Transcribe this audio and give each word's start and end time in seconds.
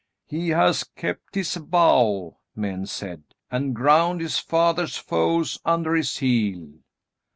"He 0.25 0.49
has 0.49 0.83
kept 0.83 1.35
his 1.35 1.53
vow," 1.57 2.39
men 2.55 2.87
said, 2.87 3.21
"and 3.51 3.75
ground 3.75 4.19
his 4.19 4.39
father's 4.39 4.97
foes 4.97 5.59
under 5.63 5.93
his 5.93 6.17
heel." 6.17 6.73